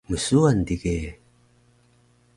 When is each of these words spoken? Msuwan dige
Msuwan 0.09 0.59
dige 0.67 1.19